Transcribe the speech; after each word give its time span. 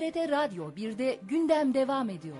TRT 0.00 0.16
Radyo 0.16 0.70
1'de 0.70 1.20
gündem 1.22 1.74
devam 1.74 2.10
ediyor. 2.10 2.36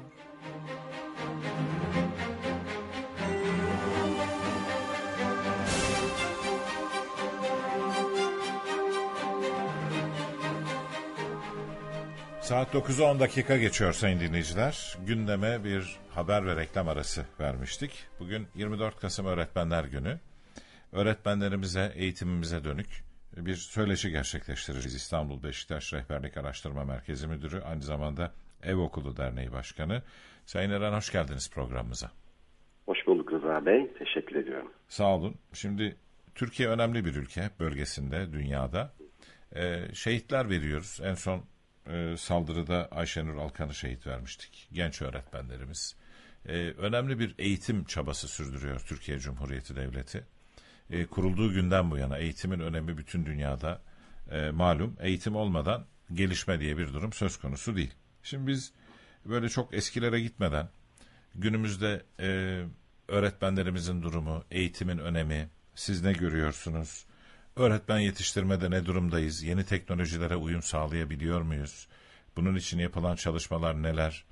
Saat 12.41 12.75
9'u 12.75 13.05
10 13.05 13.21
dakika 13.21 13.57
geçiyor 13.57 13.93
sayın 13.93 14.21
dinleyiciler. 14.21 14.97
Gündeme 15.07 15.65
bir 15.65 15.99
haber 16.11 16.47
ve 16.47 16.57
reklam 16.57 16.89
arası 16.89 17.25
vermiştik. 17.41 17.93
Bugün 18.21 18.47
24 18.55 19.01
Kasım 19.01 19.27
Öğretmenler 19.27 19.85
Günü. 19.85 20.19
Öğretmenlerimize, 20.93 21.93
eğitimimize 21.97 22.65
dönük 22.65 23.10
bir 23.37 23.55
söyleşi 23.55 24.11
gerçekleştireceğiz. 24.11 24.95
İstanbul 24.95 25.43
Beşiktaş 25.43 25.93
Rehberlik 25.93 26.37
Araştırma 26.37 26.85
Merkezi 26.85 27.27
Müdürü, 27.27 27.61
aynı 27.61 27.83
zamanda 27.83 28.33
Ev 28.63 28.77
Okulu 28.77 29.17
Derneği 29.17 29.53
Başkanı. 29.53 30.03
Sayın 30.45 30.71
Eren 30.71 30.93
hoş 30.93 31.13
geldiniz 31.13 31.51
programımıza. 31.51 32.11
Hoş 32.87 32.99
bulduk 33.07 33.33
Rıza 33.33 33.67
Bey. 33.67 33.93
Teşekkür 33.99 34.37
ediyorum. 34.37 34.73
Sağ 34.89 35.15
olun. 35.15 35.35
Şimdi 35.53 35.97
Türkiye 36.35 36.69
önemli 36.69 37.05
bir 37.05 37.15
ülke 37.15 37.51
bölgesinde, 37.61 38.33
dünyada. 38.33 38.93
Ee, 39.57 39.95
şehitler 39.95 40.51
veriyoruz. 40.51 41.01
En 41.03 41.15
son 41.15 41.45
e, 41.87 42.17
saldırıda 42.17 42.89
Ayşenur 42.91 43.37
Alkan'ı 43.37 43.75
şehit 43.75 44.07
vermiştik. 44.07 44.69
Genç 44.73 45.03
öğretmenlerimiz. 45.03 45.97
E, 46.49 46.53
önemli 46.71 47.19
bir 47.19 47.35
eğitim 47.39 47.85
çabası 47.85 48.29
sürdürüyor 48.29 48.81
Türkiye 48.81 49.19
Cumhuriyeti 49.19 49.77
Devleti. 49.77 50.25
E, 50.91 51.07
kurulduğu 51.07 51.53
günden 51.53 51.91
bu 51.91 51.99
yana 51.99 52.19
eğitimin 52.19 52.61
önemi 52.61 52.99
bütün 52.99 53.27
dünyada 53.27 53.83
e, 54.31 54.51
malum. 54.51 54.97
Eğitim 55.01 55.37
olmadan 55.37 55.87
gelişme 56.13 56.61
diye 56.61 56.79
bir 56.79 56.93
durum 56.93 57.13
söz 57.13 57.37
konusu 57.37 57.77
değil. 57.77 57.95
Şimdi 58.23 58.47
biz 58.47 58.73
böyle 59.25 59.49
çok 59.49 59.75
eskilere 59.75 60.21
gitmeden 60.21 60.69
günümüzde 61.35 62.03
e, 62.21 62.61
öğretmenlerimizin 63.09 64.03
durumu, 64.03 64.45
eğitimin 64.51 64.99
önemi, 64.99 65.49
siz 65.75 66.05
ne 66.05 66.13
görüyorsunuz? 66.13 67.07
Öğretmen 67.57 67.99
yetiştirmede 67.99 68.71
ne 68.71 68.87
durumdayız? 68.87 69.43
Yeni 69.43 69.65
teknolojilere 69.65 70.37
uyum 70.37 70.63
sağlayabiliyor 70.63 71.43
muyuz? 71.43 71.89
Bunun 72.37 72.57
için 72.57 72.79
yapılan 72.79 73.17
çalışmalar 73.17 73.83
neler? 73.83 74.25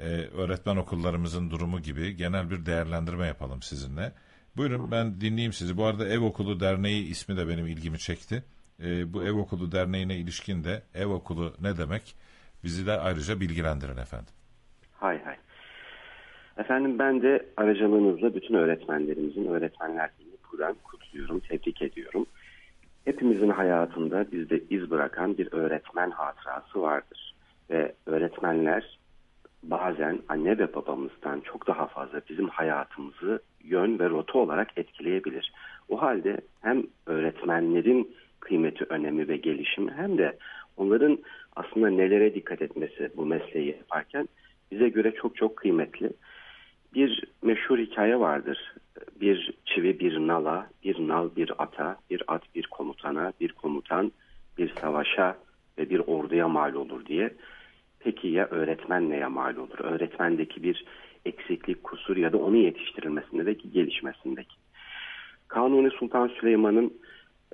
Ee, 0.00 0.04
öğretmen 0.08 0.76
okullarımızın 0.76 1.50
durumu 1.50 1.80
gibi 1.82 2.16
genel 2.16 2.50
bir 2.50 2.66
değerlendirme 2.66 3.26
yapalım 3.26 3.62
sizinle. 3.62 4.12
Buyurun 4.56 4.90
ben 4.90 5.20
dinleyeyim 5.20 5.52
sizi. 5.52 5.76
Bu 5.76 5.84
arada 5.84 6.08
Ev 6.08 6.20
Okulu 6.20 6.60
Derneği 6.60 7.04
ismi 7.04 7.36
de 7.36 7.48
benim 7.48 7.66
ilgimi 7.66 7.98
çekti. 7.98 8.42
Ee, 8.82 9.12
bu 9.12 9.24
Ev 9.24 9.32
Okulu 9.32 9.72
Derneği'ne 9.72 10.16
ilişkin 10.16 10.64
de 10.64 10.82
ev 10.94 11.06
okulu 11.06 11.54
ne 11.60 11.78
demek? 11.78 12.14
Bizi 12.64 12.86
de 12.86 12.92
ayrıca 12.92 13.40
bilgilendirin 13.40 13.96
efendim. 13.96 14.34
Hay 14.92 15.22
hay. 15.24 15.36
Efendim 16.58 16.98
ben 16.98 17.22
de 17.22 17.46
aracılığınızla 17.56 18.34
bütün 18.34 18.54
öğretmenlerimizin 18.54 19.46
öğretmenler 19.46 20.10
gününü 20.18 20.36
buradan 20.52 20.76
kutluyorum, 20.84 21.40
tebrik 21.40 21.82
ediyorum. 21.82 22.26
Hepimizin 23.04 23.50
hayatında 23.50 24.32
bizde 24.32 24.62
iz 24.70 24.90
bırakan 24.90 25.38
bir 25.38 25.52
öğretmen 25.52 26.10
hatırası 26.10 26.82
vardır. 26.82 27.34
Ve 27.70 27.94
öğretmenler 28.06 28.98
bazen 29.70 30.18
anne 30.28 30.58
ve 30.58 30.74
babamızdan 30.74 31.40
çok 31.40 31.66
daha 31.66 31.86
fazla 31.86 32.20
bizim 32.28 32.48
hayatımızı 32.48 33.40
yön 33.64 33.98
ve 33.98 34.08
rota 34.08 34.38
olarak 34.38 34.78
etkileyebilir. 34.78 35.52
O 35.88 36.02
halde 36.02 36.40
hem 36.62 36.82
öğretmenlerin 37.06 38.16
kıymeti, 38.40 38.84
önemi 38.84 39.28
ve 39.28 39.36
gelişimi 39.36 39.92
hem 39.92 40.18
de 40.18 40.38
onların 40.76 41.18
aslında 41.56 41.90
nelere 41.90 42.34
dikkat 42.34 42.62
etmesi 42.62 43.10
bu 43.16 43.26
mesleği 43.26 43.68
yaparken 43.68 44.28
bize 44.70 44.88
göre 44.88 45.14
çok 45.14 45.36
çok 45.36 45.56
kıymetli. 45.56 46.10
Bir 46.94 47.24
meşhur 47.42 47.78
hikaye 47.78 48.20
vardır. 48.20 48.74
Bir 49.20 49.54
çivi 49.64 50.00
bir 50.00 50.18
nala, 50.18 50.70
bir 50.84 51.08
nal 51.08 51.30
bir 51.36 51.52
ata, 51.58 51.96
bir 52.10 52.22
at 52.26 52.42
bir 52.54 52.66
komutana, 52.66 53.32
bir 53.40 53.52
komutan 53.52 54.12
bir 54.58 54.74
savaşa 54.80 55.36
ve 55.78 55.90
bir 55.90 55.98
orduya 55.98 56.48
mal 56.48 56.74
olur 56.74 57.06
diye. 57.06 57.34
Peki 58.00 58.28
ya 58.28 58.46
öğretmen 58.46 59.10
neye 59.10 59.26
mal 59.26 59.56
olur? 59.56 59.78
Öğretmendeki 59.78 60.62
bir 60.62 60.84
eksiklik, 61.24 61.84
kusur 61.84 62.16
ya 62.16 62.32
da 62.32 62.38
onun 62.38 62.56
yetiştirilmesindeki, 62.56 63.72
gelişmesindeki. 63.72 64.56
Kanuni 65.48 65.90
Sultan 65.90 66.28
Süleyman'ın 66.28 66.94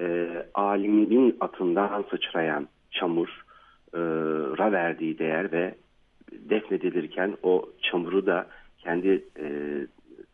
e, 0.00 0.28
alimin 0.54 1.36
atından 1.40 2.04
sıçrayan 2.10 2.68
çamura 2.90 3.30
e, 3.94 4.72
verdiği 4.72 5.18
değer 5.18 5.52
ve 5.52 5.74
defnedilirken 6.32 7.36
o 7.42 7.68
çamuru 7.82 8.26
da 8.26 8.46
kendi 8.78 9.24
e, 9.38 9.46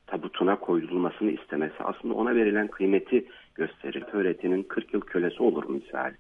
tabutuna 0.07 0.57
koyulmasını 0.57 1.31
istemesi 1.31 1.75
aslında 1.79 2.15
ona 2.15 2.35
verilen 2.35 2.69
kıymeti 2.69 3.27
gösterir. 3.55 4.05
Öğretinin 4.13 4.63
40 4.63 4.95
yıl 4.95 5.01
kölesi 5.01 5.43
olur 5.43 5.65
misal. 5.69 6.13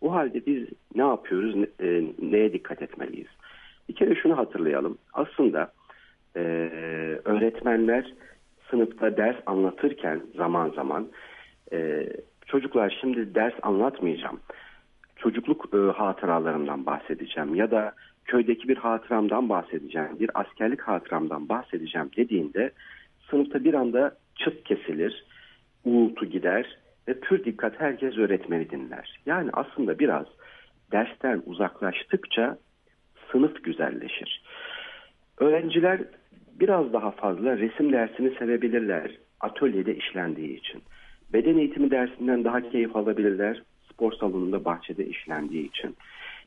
O 0.00 0.12
halde 0.12 0.46
biz 0.46 0.68
ne 0.94 1.02
yapıyoruz, 1.02 1.56
e, 1.80 2.04
neye 2.22 2.52
dikkat 2.52 2.82
etmeliyiz? 2.82 3.28
Bir 3.88 3.94
kere 3.94 4.14
şunu 4.14 4.38
hatırlayalım. 4.38 4.98
Aslında 5.12 5.72
e, 6.36 6.40
öğretmenler 7.24 8.12
sınıfta 8.70 9.16
ders 9.16 9.36
anlatırken 9.46 10.20
zaman 10.36 10.70
zaman 10.70 11.08
e, 11.72 12.08
çocuklar 12.46 12.98
şimdi 13.00 13.34
ders 13.34 13.54
anlatmayacağım. 13.62 14.40
Çocukluk 15.16 15.74
e, 15.74 15.76
hatıralarımdan 15.76 16.86
bahsedeceğim 16.86 17.54
ya 17.54 17.70
da 17.70 17.94
köydeki 18.24 18.68
bir 18.68 18.76
hatıramdan 18.76 19.48
bahsedeceğim, 19.48 20.20
bir 20.20 20.30
askerlik 20.34 20.80
hatıramdan 20.80 21.48
bahsedeceğim 21.48 22.10
dediğinde 22.16 22.70
sınıfta 23.30 23.64
bir 23.64 23.74
anda 23.74 24.16
çıt 24.36 24.64
kesilir, 24.64 25.24
uğultu 25.84 26.26
gider 26.26 26.78
ve 27.08 27.20
pür 27.20 27.44
dikkat 27.44 27.80
herkes 27.80 28.18
öğretmeni 28.18 28.70
dinler. 28.70 29.20
Yani 29.26 29.50
aslında 29.52 29.98
biraz 29.98 30.26
dersten 30.92 31.42
uzaklaştıkça 31.46 32.58
sınıf 33.32 33.64
güzelleşir. 33.64 34.42
Öğrenciler 35.38 36.00
biraz 36.60 36.92
daha 36.92 37.10
fazla 37.10 37.58
resim 37.58 37.92
dersini 37.92 38.34
sevebilirler 38.38 39.10
atölyede 39.40 39.96
işlendiği 39.96 40.58
için. 40.58 40.82
Beden 41.32 41.58
eğitimi 41.58 41.90
dersinden 41.90 42.44
daha 42.44 42.60
keyif 42.70 42.96
alabilirler 42.96 43.62
spor 43.92 44.12
salonunda 44.12 44.64
bahçede 44.64 45.06
işlendiği 45.06 45.68
için. 45.68 45.96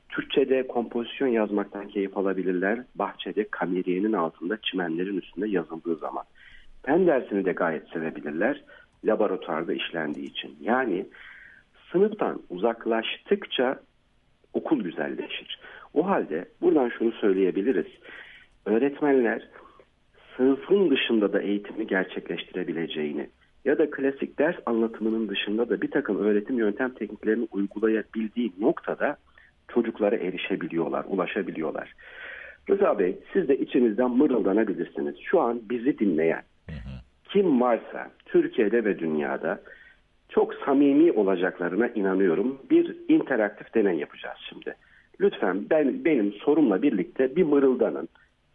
Türkçe'de 0.09 0.68
kompozisyon 0.68 1.28
yazmaktan 1.28 1.88
keyif 1.88 2.18
alabilirler. 2.18 2.80
Bahçede 2.96 3.48
kameriyenin 3.52 4.14
altında 4.14 4.58
çimenlerin 4.62 5.18
üstünde 5.18 5.48
yazıldığı 5.48 5.96
zaman. 5.96 6.24
Pen 6.84 7.08
dersini 7.08 7.46
de 7.46 7.52
gayet 7.52 7.90
sevebilirler. 7.90 8.64
Laboratuvarda 9.06 9.74
işlendiği 9.74 10.26
için. 10.26 10.58
Yani 10.62 11.06
sınıftan 11.92 12.42
uzaklaştıkça 12.50 13.80
okul 14.54 14.84
güzelleşir. 14.84 15.60
O 15.94 16.08
halde 16.08 16.46
buradan 16.62 16.90
şunu 16.90 17.12
söyleyebiliriz. 17.12 17.88
Öğretmenler 18.66 19.48
sınıfın 20.38 20.90
dışında 20.90 21.34
da 21.34 21.42
eğitimi 21.42 21.88
gerçekleştirebileceğini 21.88 23.30
ya 23.66 23.78
da 23.78 23.90
klasik 23.90 24.40
ders 24.40 24.56
anlatımının 24.66 25.30
dışında 25.30 25.70
da 25.70 25.81
bir 25.81 25.92
takım 25.92 26.18
öğretim 26.18 26.58
yöntem 26.58 26.94
tekniklerini 26.94 27.48
uygulayabildiği 27.52 28.52
noktada 28.60 29.18
çocuklara 29.68 30.16
erişebiliyorlar, 30.16 31.06
ulaşabiliyorlar. 31.08 31.94
Rıza 32.70 33.00
Bey 33.00 33.20
siz 33.34 33.48
de 33.48 33.58
içinizden 33.58 34.12
mırıldanabilirsiniz. 34.12 35.16
Şu 35.24 35.40
an 35.40 35.62
bizi 35.70 36.00
dinleyen 36.00 36.42
kim 37.29 37.62
varsa 37.62 38.12
Türkiye'de 38.25 38.85
ve 38.85 39.00
dünyada 39.00 39.62
çok 40.29 40.53
samimi 40.53 41.12
olacaklarına 41.12 41.88
inanıyorum. 41.88 42.62
Bir 42.69 42.95
interaktif 43.07 43.74
deney 43.74 43.98
yapacağız 43.98 44.38
şimdi. 44.50 44.75
Lütfen 45.21 45.69
ben 45.69 46.06
benim 46.06 46.33
sorumla 46.33 46.81
birlikte 46.81 47.36
bir 47.36 47.44
mırıldanın. 47.44 48.09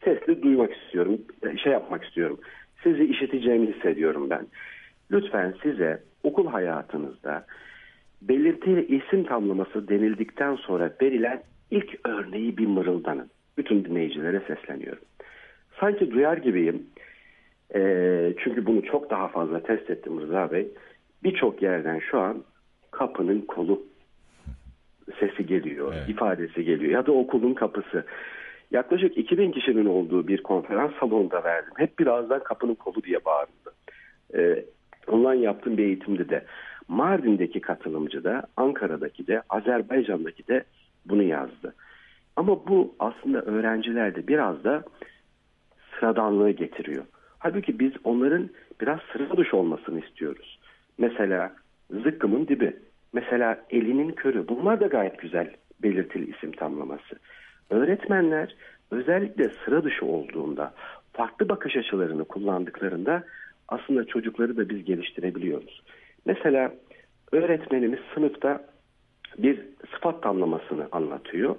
Sesli 0.05 0.43
duymak 0.43 0.77
istiyorum, 0.77 1.19
şey 1.63 1.73
yapmak 1.73 2.05
istiyorum. 2.05 2.41
Sizi 2.83 3.05
işiteceğimi 3.05 3.75
hissediyorum 3.75 4.31
ben. 4.31 4.47
Lütfen 5.11 5.55
size 5.63 6.03
okul 6.23 6.47
hayatınızda 6.47 7.47
belirtiyle 8.23 8.87
isim 8.87 9.25
tamlaması 9.25 9.89
denildikten 9.89 10.55
sonra 10.55 10.93
verilen 11.03 11.43
ilk 11.71 12.09
örneği 12.09 12.59
bir 12.59 12.67
mırıldanın. 12.67 13.31
Bütün 13.59 13.85
dinleyicilere 13.85 14.41
sesleniyorum. 14.41 15.03
Sanki 15.81 16.11
duyar 16.11 16.37
gibiyim. 16.37 16.87
E, 17.75 18.35
çünkü 18.45 18.67
bunu 18.67 18.83
çok 18.83 19.11
daha 19.11 19.29
fazla 19.29 19.63
test 19.63 19.91
ettim 19.91 20.21
Rıza 20.21 20.53
Bey. 20.53 20.69
Birçok 21.23 21.63
yerden 21.63 21.99
şu 21.99 22.21
an 22.21 22.45
kapının 22.91 23.41
kolu 23.41 23.83
sesi 25.21 25.47
geliyor, 25.47 25.93
evet. 25.97 26.09
ifadesi 26.09 26.65
geliyor 26.65 26.93
ya 26.93 27.07
da 27.07 27.13
okulun 27.13 27.55
kapısı. 27.55 28.05
Yaklaşık 28.71 29.19
2000 29.19 29.53
kişinin 29.53 29.87
olduğu 29.87 30.29
bir 30.29 30.43
konferans 30.43 30.93
salonunda 31.01 31.45
verdim. 31.45 31.73
Hep 31.77 31.99
birazdan 31.99 32.43
kapının 32.43 32.75
kolu 32.75 33.03
diye 33.03 33.25
bağırdı. 33.25 33.75
Ee, 34.35 34.65
online 35.09 35.45
yaptığım 35.45 35.77
bir 35.77 35.85
eğitimde 35.85 36.29
de 36.29 36.45
Mardin'deki 36.89 37.61
katılımcı 37.61 38.25
da 38.25 38.43
Ankara'daki 38.57 39.27
de 39.27 39.43
Azerbaycan'daki 39.49 40.49
de 40.49 40.65
bunu 41.07 41.23
yazdı. 41.23 41.75
Ama 42.37 42.67
bu 42.67 42.95
aslında 42.99 43.43
öğrencilerde 43.43 44.27
biraz 44.29 44.65
da 44.65 44.85
sıradanlığı 45.95 46.51
getiriyor. 46.51 47.05
Halbuki 47.45 47.79
biz 47.79 47.93
onların 48.05 48.51
biraz 48.81 49.01
sıra 49.13 49.37
dışı 49.37 49.57
olmasını 49.57 50.01
istiyoruz. 50.01 50.59
Mesela 50.99 51.53
zıkkımın 51.91 52.49
dibi, 52.49 52.77
mesela 53.13 53.65
elinin 53.71 54.13
körü 54.13 54.49
bunlar 54.49 54.81
da 54.81 54.87
gayet 54.87 55.19
güzel 55.19 55.51
belirtili 55.83 56.37
isim 56.37 56.53
tamlaması. 56.53 57.19
Öğretmenler 57.71 58.57
özellikle 58.91 59.49
sıra 59.65 59.85
dışı 59.85 60.07
olduğunda 60.07 60.75
farklı 61.13 61.49
bakış 61.49 61.77
açılarını 61.77 62.25
kullandıklarında 62.25 63.25
aslında 63.69 64.05
çocukları 64.05 64.57
da 64.57 64.69
biz 64.69 64.85
geliştirebiliyoruz. 64.85 65.83
Mesela 66.27 66.73
öğretmenimiz 67.33 68.01
sınıfta 68.15 68.65
bir 69.39 69.61
sıfat 69.95 70.23
tamlamasını 70.23 70.89
anlatıyor. 70.93 71.57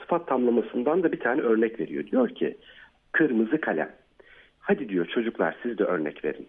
Sıfat 0.00 0.28
tamlamasından 0.28 1.02
da 1.02 1.12
bir 1.12 1.20
tane 1.20 1.40
örnek 1.40 1.80
veriyor. 1.80 2.06
Diyor 2.06 2.28
ki 2.28 2.56
kırmızı 3.12 3.60
kalem. 3.60 4.03
Hadi 4.66 4.88
diyor 4.88 5.06
çocuklar 5.06 5.56
siz 5.62 5.78
de 5.78 5.84
örnek 5.84 6.24
verin. 6.24 6.48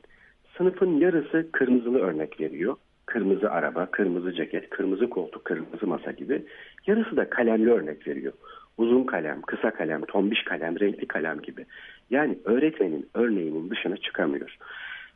Sınıfın 0.57 0.97
yarısı 0.97 1.51
kırmızılı 1.51 1.99
örnek 1.99 2.39
veriyor. 2.39 2.75
Kırmızı 3.05 3.51
araba, 3.51 3.85
kırmızı 3.85 4.33
ceket, 4.33 4.69
kırmızı 4.69 5.09
koltuk, 5.09 5.45
kırmızı 5.45 5.87
masa 5.87 6.11
gibi. 6.11 6.45
Yarısı 6.87 7.17
da 7.17 7.29
kalemli 7.29 7.71
örnek 7.71 8.07
veriyor. 8.07 8.33
Uzun 8.77 9.03
kalem, 9.03 9.41
kısa 9.41 9.71
kalem, 9.71 10.01
tombiş 10.01 10.43
kalem, 10.43 10.79
renkli 10.79 11.07
kalem 11.07 11.41
gibi. 11.41 11.65
Yani 12.09 12.37
öğretmenin 12.45 13.09
örneğinin 13.13 13.69
dışına 13.69 13.97
çıkamıyor. 13.97 14.57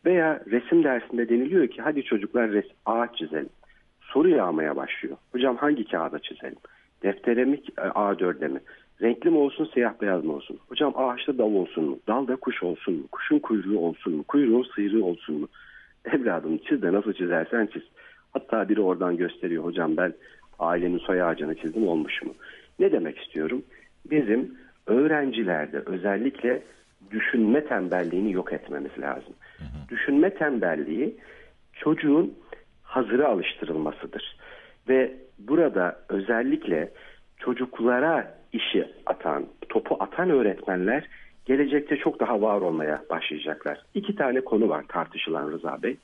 Veya 0.06 0.44
resim 0.52 0.84
dersinde 0.84 1.30
deniliyor 1.30 1.68
ki 1.68 1.82
hadi 1.82 2.04
çocuklar 2.04 2.52
res 2.52 2.68
ağaç 2.86 3.18
çizelim. 3.18 3.50
Soru 4.02 4.30
yağmaya 4.30 4.76
başlıyor. 4.76 5.18
Hocam 5.32 5.58
hangi 5.58 5.86
kağıda 5.86 6.20
çizelim? 6.20 6.60
Deftere 7.04 7.46
mi 7.46 7.60
A4'e 7.78 8.48
mi? 8.48 8.60
Renkli 9.02 9.30
mi 9.30 9.38
olsun 9.38 9.70
siyah 9.74 9.94
beyaz 10.02 10.26
mı 10.26 10.34
olsun? 10.34 10.60
Hocam 10.70 10.94
ağaçta 10.96 11.38
dal 11.38 11.54
olsun 11.54 11.84
mu? 11.84 12.00
Dalda 12.08 12.36
kuş 12.36 12.64
olsun 12.64 12.94
mu? 12.94 13.08
Kuşun 13.12 13.40
kuyruğu 13.40 13.80
olsun 13.80 14.16
mu? 14.16 14.24
Kuyruğun 14.24 14.68
sıyrığı 14.76 15.06
olsun 15.06 15.40
mu? 15.40 15.48
Evladım 16.06 16.58
çiz 16.58 16.82
de 16.82 16.94
nasıl 16.94 17.14
çizersen 17.14 17.66
çiz. 17.66 17.84
Hatta 18.34 18.70
biri 18.70 18.82
oradan 18.82 19.18
gösteriyor. 19.18 19.64
Hocam 19.64 19.98
ben 19.98 20.14
ailenin 20.60 20.98
soy 20.98 21.24
ağacını 21.24 21.56
çizdim 21.56 21.88
olmuş 21.88 22.22
mu? 22.24 22.34
Ne 22.80 22.92
demek 22.92 23.18
istiyorum? 23.18 23.64
Bizim 24.12 24.58
öğrencilerde 24.88 25.80
özellikle 25.86 26.64
düşünme 27.12 27.66
tembelliğini 27.66 28.32
yok 28.32 28.54
etmemiz 28.54 28.92
lazım. 29.00 29.34
Hı 29.58 29.64
hı. 29.64 29.90
Düşünme 29.90 30.34
tembelliği 30.34 31.16
çocuğun 31.74 32.34
hazıra 32.84 33.28
alıştırılmasıdır. 33.28 34.38
Ve 34.90 35.16
burada 35.40 36.00
özellikle 36.10 36.92
çocuklara 37.38 38.39
işi 38.54 38.88
atan, 39.06 39.46
topu 39.70 39.98
atan 40.00 40.30
öğretmenler 40.30 41.08
gelecekte 41.46 41.98
çok 41.98 42.20
daha 42.20 42.42
var 42.42 42.62
olmaya 42.62 43.04
başlayacaklar. 43.10 43.82
İki 43.94 44.16
tane 44.16 44.42
konu 44.42 44.70
var 44.70 44.86
tartışılan 44.88 45.52
Rıza 45.52 45.84
Bey. 45.84 45.98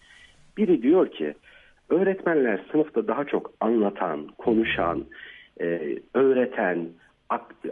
Biri 0.58 0.82
diyor 0.82 1.12
ki 1.12 1.34
öğretmenler 1.90 2.60
sınıfta 2.72 3.08
daha 3.08 3.26
çok 3.26 3.52
anlatan, 3.60 4.28
konuşan, 4.38 5.06
e, 5.62 5.98
öğreten, 6.14 6.88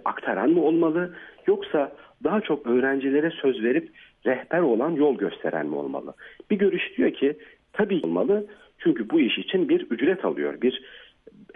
aktaran 0.05 0.49
mı 0.49 0.61
olmalı 0.61 1.15
yoksa 1.47 1.91
daha 2.23 2.41
çok 2.41 2.67
öğrencilere 2.67 3.31
söz 3.31 3.63
verip 3.63 3.89
rehber 4.25 4.59
olan 4.59 4.91
yol 4.91 5.17
gösteren 5.17 5.65
mi 5.65 5.75
olmalı? 5.75 6.13
Bir 6.51 6.57
görüş 6.57 6.97
diyor 6.97 7.13
ki 7.13 7.37
tabii 7.73 8.01
olmalı 8.03 8.45
çünkü 8.79 9.09
bu 9.09 9.19
iş 9.19 9.37
için 9.37 9.69
bir 9.69 9.81
ücret 9.81 10.25
alıyor, 10.25 10.61
bir 10.61 10.83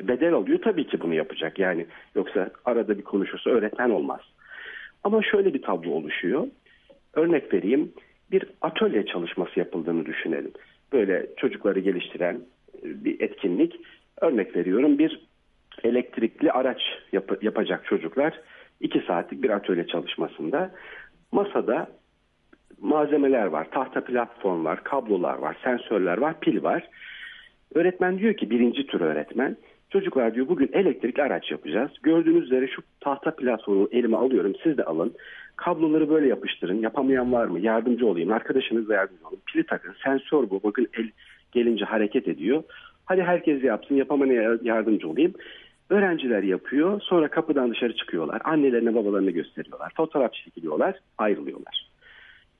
bedel 0.02 0.34
alıyor 0.34 0.60
tabii 0.62 0.88
ki 0.88 1.02
bunu 1.02 1.14
yapacak. 1.14 1.60
Yani 1.60 1.86
yoksa 2.16 2.50
arada 2.66 2.98
bir 2.98 3.04
konuşursa 3.04 3.50
öğretmen 3.50 3.90
olmaz. 3.90 4.22
Ama 5.04 5.24
şöyle 5.24 5.54
bir 5.54 5.62
tablo 5.62 5.92
oluşuyor. 5.92 6.48
Örnek 7.14 7.54
vereyim 7.54 7.94
bir 8.32 8.46
atölye 8.62 9.06
çalışması 9.06 9.60
yapıldığını 9.60 10.06
düşünelim. 10.06 10.52
Böyle 10.94 11.28
çocukları 11.38 11.80
geliştiren 11.80 12.36
e, 12.84 13.04
bir 13.04 13.22
etkinlik. 13.22 13.76
Örnek 14.22 14.56
veriyorum 14.56 14.98
bir 15.00 15.28
elektrikli 15.84 16.52
araç 16.52 16.82
yap- 17.12 17.44
yapacak 17.44 17.86
çocuklar 17.86 18.42
iki 18.80 19.00
saatlik 19.00 19.44
bir 19.44 19.50
atölye 19.50 19.88
çalışmasında 19.88 20.72
masada 21.32 21.88
malzemeler 22.82 23.46
var, 23.46 23.72
tahta 23.72 24.04
platform 24.04 24.66
var, 24.66 24.84
kablolar 24.84 25.38
var, 25.38 25.58
sensörler 25.64 26.18
var, 26.18 26.40
pil 26.40 26.64
var. 26.64 26.90
Öğretmen 27.76 28.20
diyor 28.20 28.34
ki 28.34 28.50
birinci 28.50 28.88
tür 28.88 29.02
öğretmen 29.02 29.58
çocuklar 29.90 30.36
diyor 30.36 30.48
bugün 30.48 30.70
elektrikli 30.74 31.22
araç 31.22 31.52
yapacağız. 31.52 31.92
Gördüğünüz 32.04 32.44
üzere 32.44 32.68
şu 32.68 32.82
tahta 33.00 33.36
platformu 33.36 33.88
elime 33.92 34.18
alıyorum 34.18 34.54
siz 34.64 34.78
de 34.78 34.84
alın. 34.84 35.14
Kabloları 35.56 36.10
böyle 36.10 36.28
yapıştırın. 36.28 36.82
Yapamayan 36.82 37.34
var 37.34 37.46
mı? 37.46 37.60
Yardımcı 37.60 38.08
olayım. 38.08 38.32
Arkadaşınızla 38.32 38.94
yardımcı 38.94 39.28
olun. 39.28 39.40
Pili 39.46 39.64
takın. 39.66 39.96
Sensör 40.04 40.50
bu. 40.50 40.64
Bakın 40.64 40.88
el 40.98 41.10
gelince 41.52 41.86
hareket 41.86 42.28
ediyor. 42.28 42.64
Hadi 43.06 43.22
herkes 43.22 43.64
yapsın. 43.64 43.96
Yapamana 43.96 44.34
yardımcı 44.62 45.10
olayım. 45.10 45.34
Öğrenciler 45.90 46.44
yapıyor. 46.44 47.02
Sonra 47.02 47.28
kapıdan 47.28 47.72
dışarı 47.72 47.96
çıkıyorlar. 47.96 48.42
Annelerine 48.44 48.96
babalarına 48.96 49.32
gösteriyorlar. 49.32 49.92
Fotoğraf 49.98 50.34
çekiliyorlar. 50.34 50.96
Ayrılıyorlar. 51.18 51.90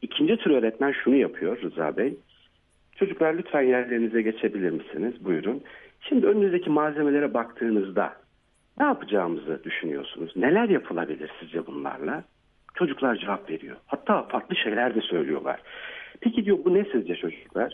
İkinci 0.02 0.38
tür 0.38 0.52
öğretmen 0.52 0.92
şunu 1.04 1.16
yapıyor 1.16 1.62
Rıza 1.62 1.98
Bey. 1.98 2.18
Çocuklar 2.96 3.34
lütfen 3.34 3.62
yerlerinize 3.62 4.22
geçebilir 4.22 4.70
misiniz? 4.70 5.14
Buyurun. 5.26 5.62
Şimdi 6.02 6.28
önünüzdeki 6.28 6.70
malzemelere 6.70 7.34
baktığınızda 7.34 8.14
ne 8.80 8.86
yapacağımızı 8.86 9.64
düşünüyorsunuz? 9.64 10.34
Neler 10.36 10.70
yapılabilir 10.70 11.32
sizce 11.40 11.68
bunlarla? 11.68 12.24
Çocuklar 12.76 13.16
cevap 13.16 13.50
veriyor. 13.50 13.76
Hatta 13.88 14.24
farklı 14.24 14.56
şeyler 14.56 14.96
de 14.96 15.02
söylüyorlar. 15.02 15.62
Peki 16.22 16.46
diyor 16.46 16.58
bu 16.66 16.74
ne 16.74 16.86
sizce 16.92 17.16
çocuklar? 17.16 17.74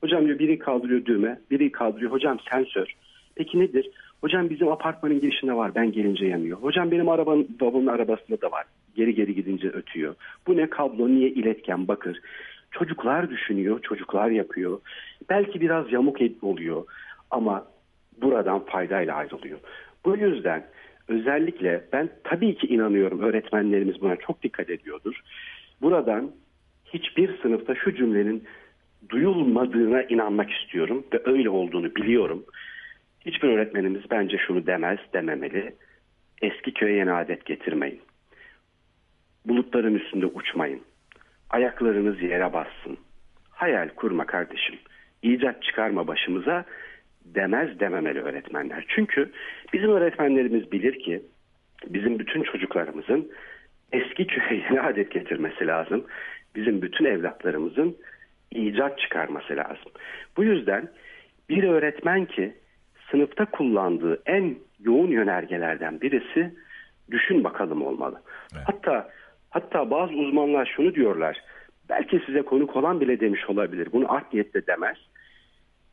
Hocam 0.00 0.26
diyor 0.26 0.38
biri 0.38 0.58
kaldırıyor 0.58 1.04
düğme, 1.04 1.38
biri 1.50 1.72
kaldırıyor. 1.72 2.12
Hocam 2.12 2.38
sensör. 2.50 2.94
Peki 3.34 3.60
nedir? 3.60 3.90
Hocam 4.20 4.50
bizim 4.50 4.68
apartmanın 4.68 5.20
girişinde 5.20 5.52
var 5.54 5.74
ben 5.74 5.92
gelince 5.92 6.26
yanıyor. 6.26 6.58
Hocam 6.58 6.90
benim 6.90 7.08
arabanın 7.08 7.48
babamın 7.60 7.86
arabasında 7.86 8.40
da 8.40 8.50
var. 8.50 8.64
Geri 8.96 9.14
geri 9.14 9.34
gidince 9.34 9.68
ötüyor. 9.68 10.14
Bu 10.46 10.56
ne 10.56 10.70
kablo 10.70 11.08
niye 11.08 11.30
iletken 11.30 11.88
bakır. 11.88 12.20
Çocuklar 12.70 13.30
düşünüyor, 13.30 13.82
çocuklar 13.82 14.30
yapıyor. 14.30 14.80
Belki 15.28 15.60
biraz 15.60 15.92
yamuk 15.92 16.18
oluyor 16.42 16.84
ama 17.32 17.66
buradan 18.22 18.64
faydayla 18.64 19.14
ayrılıyor. 19.14 19.58
Bu 20.04 20.16
yüzden 20.16 20.66
özellikle 21.08 21.84
ben 21.92 22.10
tabii 22.24 22.54
ki 22.54 22.66
inanıyorum 22.66 23.20
öğretmenlerimiz 23.20 24.00
buna 24.00 24.16
çok 24.16 24.42
dikkat 24.42 24.70
ediyordur. 24.70 25.20
Buradan 25.82 26.30
hiçbir 26.84 27.38
sınıfta 27.42 27.74
şu 27.74 27.94
cümlenin 27.94 28.44
duyulmadığına 29.08 30.02
inanmak 30.02 30.50
istiyorum 30.50 31.04
ve 31.12 31.22
öyle 31.24 31.50
olduğunu 31.50 31.94
biliyorum. 31.94 32.44
Hiçbir 33.20 33.48
öğretmenimiz 33.48 34.02
bence 34.10 34.38
şunu 34.38 34.66
demez, 34.66 34.98
dememeli. 35.12 35.74
Eski 36.42 36.74
köye 36.74 36.96
yeni 36.96 37.12
adet 37.12 37.44
getirmeyin. 37.44 38.00
Bulutların 39.46 39.94
üstünde 39.94 40.26
uçmayın. 40.26 40.80
Ayaklarınız 41.50 42.22
yere 42.22 42.52
bassın. 42.52 42.98
Hayal 43.50 43.88
kurma 43.88 44.26
kardeşim. 44.26 44.78
İcat 45.22 45.62
çıkarma 45.62 46.06
başımıza 46.06 46.64
demez 47.24 47.80
dememeli 47.80 48.20
öğretmenler. 48.20 48.84
Çünkü 48.88 49.32
bizim 49.72 49.90
öğretmenlerimiz 49.90 50.72
bilir 50.72 50.98
ki 50.98 51.22
bizim 51.86 52.18
bütün 52.18 52.42
çocuklarımızın 52.42 53.32
eski 53.92 54.26
köye 54.26 54.60
yeni 54.60 54.80
adet 54.90 55.10
getirmesi 55.10 55.66
lazım. 55.66 56.04
Bizim 56.54 56.82
bütün 56.82 57.04
evlatlarımızın 57.04 57.96
icat 58.50 58.98
çıkarması 58.98 59.56
lazım. 59.56 59.92
Bu 60.36 60.44
yüzden 60.44 60.88
bir 61.48 61.64
öğretmen 61.64 62.24
ki 62.24 62.54
sınıfta 63.10 63.44
kullandığı 63.44 64.22
en 64.26 64.56
yoğun 64.80 65.08
yönergelerden 65.08 66.00
birisi 66.00 66.54
düşün 67.10 67.44
bakalım 67.44 67.82
olmalı. 67.82 68.22
Evet. 68.54 68.64
Hatta 68.66 69.10
hatta 69.50 69.90
bazı 69.90 70.14
uzmanlar 70.14 70.72
şunu 70.76 70.94
diyorlar. 70.94 71.40
Belki 71.88 72.22
size 72.26 72.42
konuk 72.42 72.76
olan 72.76 73.00
bile 73.00 73.20
demiş 73.20 73.50
olabilir. 73.50 73.88
Bunu 73.92 74.12
art 74.12 74.32
niyetle 74.32 74.66
demez. 74.66 74.96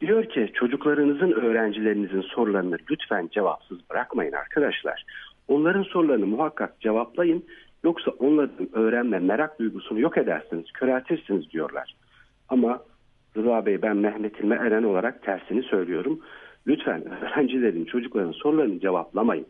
Diyor 0.02 0.26
ki 0.26 0.52
çocuklarınızın, 0.54 1.32
öğrencilerinizin 1.32 2.22
sorularını 2.22 2.78
lütfen 2.92 3.30
cevapsız 3.32 3.90
bırakmayın 3.90 4.32
arkadaşlar. 4.32 5.06
Onların 5.48 5.84
sorularını 5.84 6.26
muhakkak 6.26 6.82
cevaplayın. 6.82 7.46
Yoksa 7.84 8.12
onların 8.12 8.70
öğrenme, 8.74 9.20
merak 9.20 9.60
duygusunu 9.60 10.00
yok 10.00 10.18
edersiniz, 10.18 10.72
köreltirsiniz 10.72 11.52
diyorlar. 11.52 11.96
Ama 12.50 12.82
Rıza 13.38 13.66
Bey 13.66 13.82
ben 13.82 13.98
Mehmet 13.98 14.40
İlme 14.40 14.56
Eren 14.56 14.84
olarak 14.84 15.24
tersini 15.24 15.64
söylüyorum. 15.64 16.20
Lütfen 16.68 17.04
öğrencilerin, 17.12 17.86
çocukların 17.86 18.32
sorularını 18.32 18.80
cevaplamayın. 18.80 19.48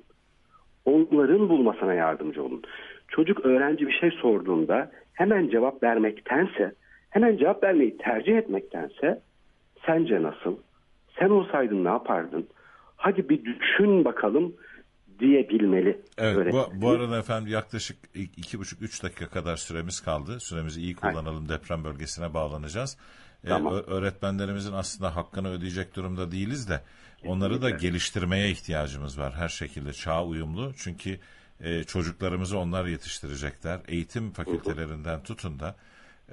Onların 0.85 1.49
bulmasına 1.49 1.93
yardımcı 1.93 2.43
olun. 2.43 2.61
Çocuk 3.07 3.45
öğrenci 3.45 3.87
bir 3.87 3.93
şey 3.93 4.11
sorduğunda 4.11 4.91
hemen 5.13 5.49
cevap 5.49 5.83
vermektense, 5.83 6.73
hemen 7.09 7.37
cevap 7.37 7.63
vermeyi 7.63 7.97
tercih 7.97 8.37
etmektense 8.37 9.21
sence 9.85 10.23
nasıl? 10.23 10.55
Sen 11.19 11.29
olsaydın 11.29 11.83
ne 11.83 11.89
yapardın? 11.89 12.47
Hadi 12.95 13.29
bir 13.29 13.45
düşün 13.45 14.05
bakalım 14.05 14.53
diyebilmeli. 15.19 16.01
Evet 16.17 16.53
bu, 16.53 16.69
bu 16.73 16.89
arada 16.89 17.17
efendim 17.19 17.53
yaklaşık 17.53 17.97
iki 18.15 18.59
buçuk 18.59 18.81
üç 18.81 19.03
dakika 19.03 19.27
kadar 19.29 19.57
süremiz 19.57 20.01
kaldı. 20.01 20.39
Süremizi 20.39 20.81
iyi 20.81 20.95
kullanalım 20.95 21.49
deprem 21.49 21.83
bölgesine 21.83 22.33
bağlanacağız. 22.33 22.97
Ee, 23.43 23.47
Tamam. 23.47 23.73
ö- 23.73 23.83
öğretmenlerimizin 23.87 24.73
aslında 24.73 25.15
hakkını 25.15 25.49
ödeyecek 25.51 25.95
durumda 25.95 26.31
değiliz 26.31 26.69
de 26.69 26.81
onları 27.25 27.61
da 27.61 27.69
geliştirmeye 27.69 28.49
ihtiyacımız 28.49 29.19
var 29.19 29.33
her 29.33 29.49
şekilde 29.49 29.93
çağ 29.93 30.25
uyumlu. 30.25 30.71
Çünkü 30.77 31.19
e, 31.61 31.83
çocuklarımızı 31.83 32.57
onlar 32.57 32.85
yetiştirecekler. 32.85 33.79
Eğitim 33.87 34.31
fakültelerinden 34.31 35.23
tutun 35.23 35.59
da 35.59 35.75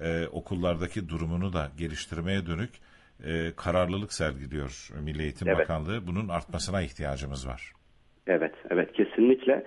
e, 0.01 0.27
okullardaki 0.27 1.09
durumunu 1.09 1.53
da 1.53 1.71
geliştirmeye 1.79 2.47
dönük 2.47 2.71
e, 3.25 3.53
kararlılık 3.57 4.13
sergiliyor 4.13 4.89
Milli 5.05 5.23
Eğitim 5.23 5.49
Evet. 5.49 5.59
Bakanlığı. 5.59 6.07
Bunun 6.07 6.29
artmasına 6.29 6.83
ihtiyacımız 6.83 7.49
var. 7.49 7.73
Evet, 8.27 8.55
evet 8.71 8.93
kesinlikle. 8.93 9.65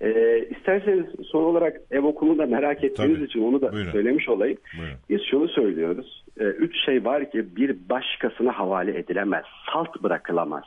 Ee, 0.00 0.38
isterseniz 0.50 1.06
son 1.26 1.42
olarak 1.44 1.76
ev 1.90 2.02
okulu 2.02 2.38
da 2.38 2.46
merak 2.46 2.84
ettiğiniz 2.84 3.16
Tabii. 3.16 3.24
için 3.24 3.42
onu 3.42 3.60
da 3.60 3.72
Buyurun. 3.72 3.90
söylemiş 3.92 4.28
olayım. 4.28 4.58
Buyurun. 4.78 4.96
Biz 5.10 5.20
şunu 5.30 5.48
söylüyoruz. 5.48 6.24
Ee, 6.40 6.44
üç 6.44 6.84
şey 6.84 7.04
var 7.04 7.30
ki 7.30 7.56
bir 7.56 7.88
başkasına 7.88 8.58
havale 8.58 8.98
edilemez. 8.98 9.44
Salt 9.72 10.02
bırakılamaz. 10.02 10.64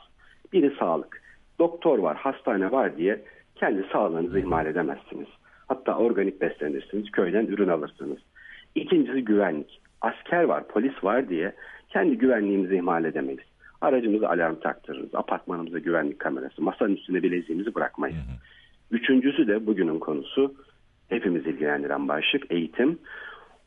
Biri 0.52 0.74
sağlık. 0.78 1.22
Doktor 1.58 1.98
var, 1.98 2.16
hastane 2.16 2.70
var 2.72 2.96
diye 2.96 3.22
kendi 3.56 3.86
sağlığınızı 3.92 4.38
ihmal 4.38 4.66
edemezsiniz. 4.66 5.28
Hatta 5.68 5.96
organik 5.98 6.40
beslenirsiniz, 6.40 7.10
köyden 7.10 7.46
ürün 7.46 7.68
alırsınız. 7.68 8.18
İkincisi 8.74 9.24
güvenlik. 9.24 9.80
Asker 10.00 10.42
var, 10.44 10.68
polis 10.68 11.04
var 11.04 11.28
diye 11.28 11.52
kendi 11.94 12.18
güvenliğimizi 12.18 12.76
ihmal 12.76 13.04
edemeyiz. 13.04 13.44
Aracımıza 13.80 14.28
alarm 14.28 14.54
taktırırız, 14.54 15.14
apartmanımıza 15.14 15.78
güvenlik 15.78 16.18
kamerası, 16.18 16.62
masanın 16.62 16.96
üstüne 16.96 17.22
bileziğimizi 17.22 17.74
bırakmayız. 17.74 18.16
Üçüncüsü 18.90 19.48
de 19.48 19.66
bugünün 19.66 19.98
konusu 19.98 20.54
hepimiz 21.08 21.46
ilgilendiren 21.46 22.08
başlık 22.08 22.52
eğitim. 22.52 22.98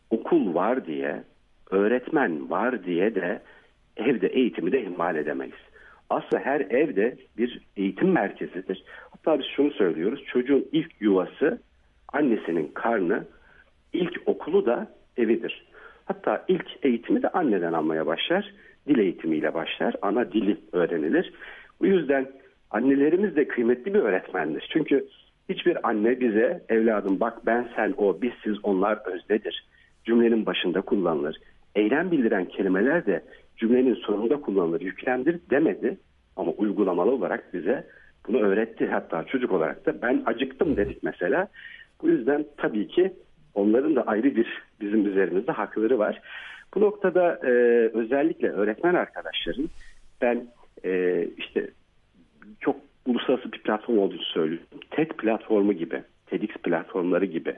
Okul 0.09 0.53
var 0.53 0.85
diye, 0.85 1.23
öğretmen 1.71 2.49
var 2.49 2.83
diye 2.83 3.15
de 3.15 3.41
evde 3.97 4.27
eğitimi 4.27 4.71
de 4.71 4.81
ihmal 4.83 5.15
edemeyiz. 5.15 5.61
Aslında 6.09 6.43
her 6.43 6.61
evde 6.61 7.17
bir 7.37 7.61
eğitim 7.77 8.11
merkezidir. 8.11 8.83
Hatta 9.11 9.39
biz 9.39 9.45
şunu 9.55 9.71
söylüyoruz. 9.71 10.23
Çocuğun 10.25 10.65
ilk 10.71 10.91
yuvası 10.99 11.61
annesinin 12.13 12.67
karnı, 12.73 13.25
ilk 13.93 14.21
okulu 14.25 14.65
da 14.65 14.87
evidir. 15.17 15.67
Hatta 16.07 16.45
ilk 16.47 16.65
eğitimi 16.83 17.21
de 17.21 17.29
anneden 17.29 17.73
almaya 17.73 18.05
başlar. 18.05 18.53
Dil 18.87 18.97
eğitimiyle 18.97 19.53
başlar. 19.53 19.95
Ana 20.01 20.31
dili 20.31 20.57
öğrenilir. 20.71 21.33
Bu 21.81 21.85
yüzden 21.85 22.27
annelerimiz 22.71 23.35
de 23.35 23.47
kıymetli 23.47 23.93
bir 23.93 23.99
öğretmendir. 23.99 24.69
Çünkü 24.73 25.07
hiçbir 25.49 25.89
anne 25.89 26.19
bize 26.19 26.63
evladım 26.69 27.19
bak 27.19 27.45
ben 27.45 27.69
sen 27.75 27.93
o 27.97 28.21
biz 28.21 28.31
siz 28.43 28.65
onlar 28.65 28.99
özdedir. 29.05 29.65
Cümlenin 30.05 30.45
başında 30.45 30.81
kullanılır. 30.81 31.37
Eylem 31.75 32.11
bildiren 32.11 32.45
kelimeler 32.45 33.05
de 33.05 33.23
cümlenin 33.57 33.95
sonunda 33.95 34.41
kullanılır, 34.41 34.81
yüklemdir 34.81 35.39
demedi. 35.49 35.97
Ama 36.35 36.51
uygulamalı 36.51 37.11
olarak 37.11 37.53
bize 37.53 37.87
bunu 38.27 38.39
öğretti. 38.39 38.87
Hatta 38.87 39.23
çocuk 39.23 39.51
olarak 39.51 39.85
da 39.85 40.01
ben 40.01 40.23
acıktım 40.25 40.77
dedik 40.77 41.03
mesela. 41.03 41.47
Bu 42.01 42.09
yüzden 42.09 42.45
tabii 42.57 42.87
ki 42.87 43.13
onların 43.57 43.95
da 43.95 44.01
ayrı 44.01 44.35
bir 44.35 44.47
bizim 44.81 45.05
üzerimizde 45.07 45.51
hakları 45.51 45.99
var. 45.99 46.21
Bu 46.75 46.81
noktada 46.81 47.39
e, 47.43 47.49
özellikle 47.93 48.49
öğretmen 48.49 48.95
arkadaşların 48.95 49.69
ben 50.21 50.47
e, 50.85 51.23
işte 51.37 51.69
çok 52.59 52.75
uluslararası 53.05 53.51
bir 53.51 53.59
platform 53.59 53.97
olduğunu 53.97 54.21
söylüyorum. 54.21 54.67
TED 54.91 55.11
platformu 55.11 55.73
gibi, 55.73 56.03
TEDx 56.25 56.53
platformları 56.63 57.25
gibi 57.25 57.55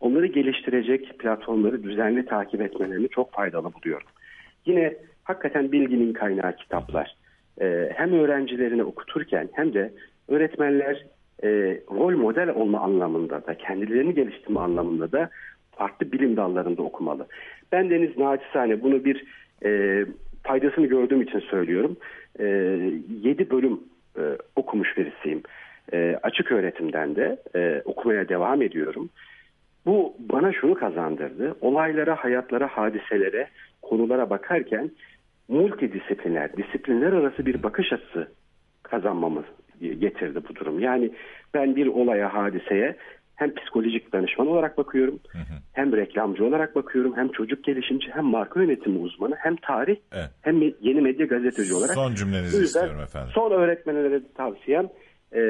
onları 0.00 0.26
geliştirecek 0.26 1.18
platformları 1.18 1.82
düzenli 1.82 2.26
takip 2.26 2.60
etmelerini 2.60 3.08
çok 3.08 3.32
faydalı 3.32 3.72
buluyorum. 3.74 4.06
Yine 4.66 4.96
hakikaten 5.24 5.72
bilginin 5.72 6.12
kaynağı 6.12 6.56
kitaplar. 6.56 7.16
Ee, 7.60 7.92
hem 7.94 8.12
öğrencilerine 8.12 8.84
okuturken 8.84 9.48
hem 9.52 9.74
de 9.74 9.92
öğretmenler 10.28 11.06
e, 11.42 11.48
rol 11.90 12.16
model 12.16 12.48
olma 12.48 12.80
anlamında 12.80 13.46
da 13.46 13.54
kendilerini 13.54 14.14
geliştirme 14.14 14.60
anlamında 14.60 15.12
da 15.12 15.30
farklı 15.72 16.12
bilim 16.12 16.36
dallarında 16.36 16.82
okumalı. 16.82 17.26
Ben 17.72 17.90
Deniz 17.90 18.18
naçizane 18.18 18.82
bunu 18.82 19.04
bir 19.04 19.24
e, 19.64 20.04
faydasını 20.42 20.86
gördüğüm 20.86 21.22
için 21.22 21.38
söylüyorum. 21.38 21.96
E, 22.38 22.44
7 23.22 23.50
bölüm 23.50 23.80
e, 24.18 24.22
okumuş 24.56 24.96
birisiyim. 24.96 25.42
E, 25.92 26.18
açık 26.22 26.52
öğretimden 26.52 27.16
de 27.16 27.36
e, 27.54 27.82
okumaya 27.84 28.28
devam 28.28 28.62
ediyorum. 28.62 29.10
Bu 29.86 30.14
bana 30.18 30.52
şunu 30.52 30.74
kazandırdı. 30.74 31.56
Olaylara, 31.60 32.16
hayatlara, 32.16 32.66
hadiselere, 32.68 33.48
konulara 33.82 34.30
bakarken 34.30 34.90
multidisipliner, 35.48 36.56
disiplinler 36.56 37.12
arası 37.12 37.46
bir 37.46 37.62
bakış 37.62 37.92
açısı 37.92 38.28
kazanmamız 38.82 39.44
getirdi 39.80 40.40
bu 40.48 40.54
durum. 40.54 40.80
Yani 40.80 41.10
ben 41.54 41.76
bir 41.76 41.86
olaya, 41.86 42.34
hadiseye 42.34 42.96
hem 43.40 43.54
psikolojik 43.54 44.12
danışman 44.12 44.46
olarak 44.46 44.78
bakıyorum, 44.78 45.20
hem 45.72 45.96
reklamcı 45.96 46.44
olarak 46.44 46.74
bakıyorum, 46.74 47.16
hem 47.16 47.28
çocuk 47.28 47.64
gelişimci, 47.64 48.10
hem 48.10 48.24
marka 48.24 48.62
yönetimi 48.62 48.98
uzmanı, 48.98 49.34
hem 49.38 49.56
tarih, 49.56 49.96
Evet. 50.12 50.30
hem 50.40 50.62
yeni 50.62 51.00
medya 51.00 51.26
gazeteci 51.26 51.74
olarak. 51.74 51.94
Son 51.94 52.14
cümlenizi 52.14 52.56
yüzden 52.56 52.80
istiyorum 52.80 53.02
efendim. 53.02 53.30
Son 53.34 53.50
öğretmenlere 53.50 54.10
de 54.10 54.20
tavsiyem 54.36 54.88
e, 55.34 55.40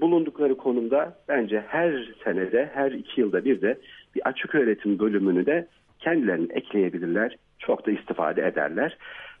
bulundukları 0.00 0.56
konumda 0.56 1.18
bence 1.28 1.64
her 1.68 2.14
senede, 2.24 2.70
her 2.74 2.92
iki 2.92 3.20
yılda 3.20 3.44
bir 3.44 3.60
de 3.60 3.78
bir 4.14 4.28
açık 4.28 4.54
öğretim 4.54 4.98
bölümünü 4.98 5.46
de 5.46 5.68
kendilerini 5.98 6.52
ekleyebilirler. 6.52 7.36
Çok 7.58 7.86
da 7.86 7.90
istifade 7.90 8.46
ederler. 8.46 8.98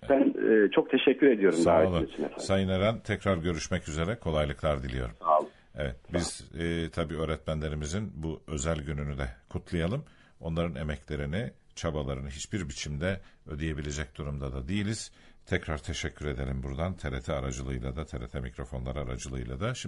Ben 0.08 0.20
e, 0.20 0.70
çok 0.70 0.90
teşekkür 0.90 1.26
ediyorum 1.26 1.58
Sağ 1.58 1.80
olun. 1.82 1.92
davetiniz 1.92 2.12
için 2.12 2.22
efendim. 2.24 2.44
Sayın 2.44 2.68
Eren 2.68 3.00
tekrar 3.00 3.36
görüşmek 3.36 3.88
üzere. 3.88 4.16
Kolaylıklar 4.16 4.82
diliyorum. 4.82 5.14
Sağ 5.20 5.38
olun. 5.38 5.48
Evet 5.78 5.96
biz 6.12 6.50
e, 6.60 6.90
tabii 6.90 7.16
öğretmenlerimizin 7.16 8.12
bu 8.14 8.42
özel 8.46 8.82
gününü 8.82 9.18
de 9.18 9.28
kutlayalım. 9.48 10.04
Onların 10.40 10.74
emeklerini, 10.74 11.50
çabalarını 11.74 12.28
hiçbir 12.28 12.68
biçimde 12.68 13.20
ödeyebilecek 13.46 14.16
durumda 14.18 14.52
da 14.52 14.68
değiliz. 14.68 15.12
Tekrar 15.46 15.78
teşekkür 15.78 16.26
edelim 16.26 16.62
buradan 16.62 16.96
TRT 16.96 17.28
aracılığıyla 17.28 17.96
da 17.96 18.04
TRT 18.04 18.34
mikrofonlar 18.34 18.96
aracılığıyla 18.96 19.60
da. 19.60 19.74
Şimdi 19.74 19.86